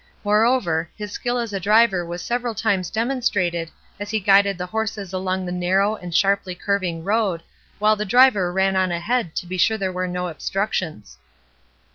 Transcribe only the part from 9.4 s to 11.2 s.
be sure there were no obstructions.